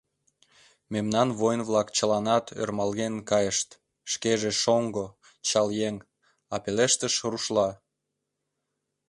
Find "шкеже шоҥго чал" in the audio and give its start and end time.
4.11-5.67